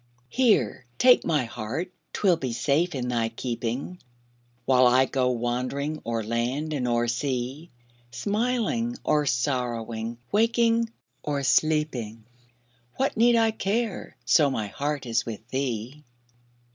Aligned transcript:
Here, 0.29 0.87
take 0.97 1.23
my 1.23 1.45
heart 1.45 1.91
'twill 2.11 2.35
be 2.37 2.53
safe 2.53 2.95
in 2.95 3.07
thy 3.07 3.29
keeping, 3.29 3.99
While 4.65 4.87
I 4.87 5.05
go 5.05 5.29
wandering 5.29 6.01
o'er 6.07 6.23
land 6.23 6.73
and 6.73 6.87
o'er 6.87 7.07
sea; 7.07 7.69
Smiling 8.09 8.97
or 9.03 9.27
sorrowing, 9.27 10.17
waking 10.31 10.91
or 11.21 11.43
sleeping, 11.43 12.25
What 12.95 13.15
need 13.15 13.35
I 13.35 13.51
care, 13.51 14.17
so 14.25 14.49
my 14.49 14.69
heart 14.69 15.05
is 15.05 15.23
with 15.23 15.47
thee? 15.49 16.03